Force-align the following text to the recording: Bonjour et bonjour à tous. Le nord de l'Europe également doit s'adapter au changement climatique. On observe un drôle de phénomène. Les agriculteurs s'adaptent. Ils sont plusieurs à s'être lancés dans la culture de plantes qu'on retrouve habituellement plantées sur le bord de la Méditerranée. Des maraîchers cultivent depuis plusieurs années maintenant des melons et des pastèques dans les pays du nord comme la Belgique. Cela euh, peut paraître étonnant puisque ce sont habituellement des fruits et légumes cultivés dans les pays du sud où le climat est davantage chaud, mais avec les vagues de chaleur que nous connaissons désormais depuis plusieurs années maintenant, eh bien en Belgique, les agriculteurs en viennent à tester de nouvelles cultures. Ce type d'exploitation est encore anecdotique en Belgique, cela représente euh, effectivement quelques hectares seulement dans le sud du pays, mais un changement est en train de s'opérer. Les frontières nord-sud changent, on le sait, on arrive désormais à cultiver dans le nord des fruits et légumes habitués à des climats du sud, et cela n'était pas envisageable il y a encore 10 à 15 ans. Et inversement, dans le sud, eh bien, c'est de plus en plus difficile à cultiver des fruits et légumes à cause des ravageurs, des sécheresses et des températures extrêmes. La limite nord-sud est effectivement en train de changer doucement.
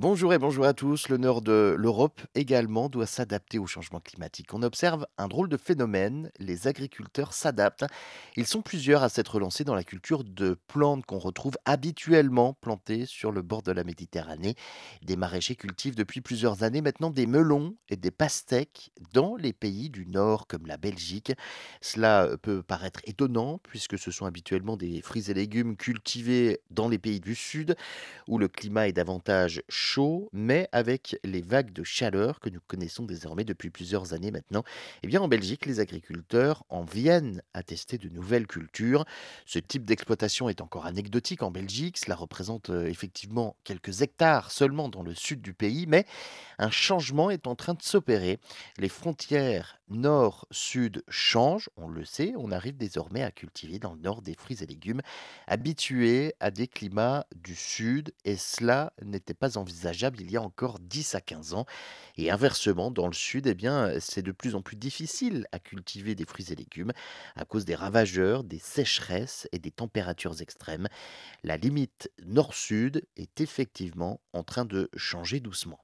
Bonjour 0.00 0.32
et 0.32 0.38
bonjour 0.38 0.64
à 0.64 0.72
tous. 0.72 1.10
Le 1.10 1.18
nord 1.18 1.42
de 1.42 1.74
l'Europe 1.76 2.22
également 2.34 2.88
doit 2.88 3.04
s'adapter 3.04 3.58
au 3.58 3.66
changement 3.66 4.00
climatique. 4.00 4.54
On 4.54 4.62
observe 4.62 5.06
un 5.18 5.28
drôle 5.28 5.50
de 5.50 5.58
phénomène. 5.58 6.30
Les 6.38 6.68
agriculteurs 6.68 7.34
s'adaptent. 7.34 7.84
Ils 8.34 8.46
sont 8.46 8.62
plusieurs 8.62 9.02
à 9.02 9.10
s'être 9.10 9.38
lancés 9.38 9.62
dans 9.62 9.74
la 9.74 9.84
culture 9.84 10.24
de 10.24 10.58
plantes 10.68 11.04
qu'on 11.04 11.18
retrouve 11.18 11.58
habituellement 11.66 12.54
plantées 12.54 13.04
sur 13.04 13.30
le 13.30 13.42
bord 13.42 13.60
de 13.60 13.72
la 13.72 13.84
Méditerranée. 13.84 14.54
Des 15.02 15.16
maraîchers 15.16 15.54
cultivent 15.54 15.96
depuis 15.96 16.22
plusieurs 16.22 16.62
années 16.62 16.80
maintenant 16.80 17.10
des 17.10 17.26
melons 17.26 17.76
et 17.90 17.96
des 17.96 18.10
pastèques 18.10 18.92
dans 19.12 19.36
les 19.36 19.52
pays 19.52 19.90
du 19.90 20.06
nord 20.06 20.46
comme 20.46 20.64
la 20.64 20.78
Belgique. 20.78 21.34
Cela 21.82 22.24
euh, 22.24 22.36
peut 22.38 22.62
paraître 22.62 23.00
étonnant 23.04 23.60
puisque 23.62 23.98
ce 23.98 24.10
sont 24.10 24.24
habituellement 24.24 24.78
des 24.78 25.02
fruits 25.02 25.30
et 25.30 25.34
légumes 25.34 25.76
cultivés 25.76 26.62
dans 26.70 26.88
les 26.88 26.98
pays 26.98 27.20
du 27.20 27.34
sud 27.34 27.76
où 28.28 28.38
le 28.38 28.48
climat 28.48 28.88
est 28.88 28.94
davantage 28.94 29.62
chaud, 29.68 29.89
mais 30.32 30.68
avec 30.72 31.18
les 31.24 31.40
vagues 31.40 31.72
de 31.72 31.82
chaleur 31.82 32.40
que 32.40 32.48
nous 32.48 32.60
connaissons 32.66 33.04
désormais 33.04 33.44
depuis 33.44 33.70
plusieurs 33.70 34.12
années 34.12 34.30
maintenant, 34.30 34.62
eh 35.02 35.06
bien 35.06 35.20
en 35.20 35.28
Belgique, 35.28 35.66
les 35.66 35.80
agriculteurs 35.80 36.64
en 36.68 36.84
viennent 36.84 37.42
à 37.54 37.62
tester 37.62 37.98
de 37.98 38.08
nouvelles 38.08 38.46
cultures. 38.46 39.04
Ce 39.46 39.58
type 39.58 39.84
d'exploitation 39.84 40.48
est 40.48 40.60
encore 40.60 40.86
anecdotique 40.86 41.42
en 41.42 41.50
Belgique, 41.50 41.98
cela 41.98 42.14
représente 42.14 42.70
euh, 42.70 42.86
effectivement 42.86 43.56
quelques 43.64 44.02
hectares 44.02 44.50
seulement 44.50 44.88
dans 44.88 45.02
le 45.02 45.14
sud 45.14 45.42
du 45.42 45.54
pays, 45.54 45.86
mais 45.86 46.06
un 46.58 46.70
changement 46.70 47.30
est 47.30 47.46
en 47.46 47.54
train 47.54 47.74
de 47.74 47.82
s'opérer. 47.82 48.38
Les 48.78 48.88
frontières 48.88 49.79
nord-sud 49.90 51.02
changent, 51.08 51.68
on 51.76 51.88
le 51.88 52.04
sait, 52.04 52.32
on 52.36 52.50
arrive 52.50 52.76
désormais 52.76 53.22
à 53.22 53.30
cultiver 53.30 53.78
dans 53.78 53.92
le 53.92 54.00
nord 54.00 54.22
des 54.22 54.34
fruits 54.34 54.62
et 54.62 54.66
légumes 54.66 55.02
habitués 55.46 56.34
à 56.40 56.50
des 56.50 56.68
climats 56.68 57.26
du 57.34 57.54
sud, 57.54 58.12
et 58.24 58.36
cela 58.36 58.92
n'était 59.02 59.34
pas 59.34 59.58
envisageable 59.58 60.20
il 60.20 60.30
y 60.30 60.36
a 60.36 60.42
encore 60.42 60.78
10 60.78 61.14
à 61.14 61.20
15 61.20 61.54
ans. 61.54 61.66
Et 62.16 62.30
inversement, 62.30 62.90
dans 62.90 63.06
le 63.06 63.12
sud, 63.12 63.46
eh 63.46 63.54
bien, 63.54 63.98
c'est 64.00 64.22
de 64.22 64.32
plus 64.32 64.54
en 64.54 64.62
plus 64.62 64.76
difficile 64.76 65.46
à 65.52 65.58
cultiver 65.58 66.14
des 66.14 66.24
fruits 66.24 66.52
et 66.52 66.56
légumes 66.56 66.92
à 67.36 67.44
cause 67.44 67.64
des 67.64 67.74
ravageurs, 67.74 68.44
des 68.44 68.58
sécheresses 68.58 69.48
et 69.52 69.58
des 69.58 69.70
températures 69.70 70.40
extrêmes. 70.40 70.88
La 71.42 71.56
limite 71.56 72.10
nord-sud 72.24 73.06
est 73.16 73.40
effectivement 73.40 74.20
en 74.32 74.42
train 74.44 74.64
de 74.64 74.88
changer 74.96 75.40
doucement. 75.40 75.80